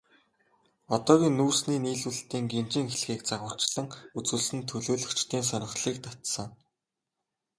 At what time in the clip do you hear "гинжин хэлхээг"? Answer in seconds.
2.53-3.21